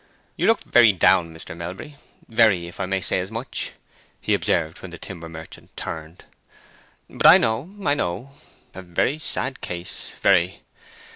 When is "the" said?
4.89-4.97